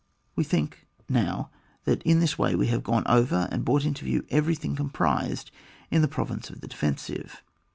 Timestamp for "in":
2.01-2.21, 5.91-6.01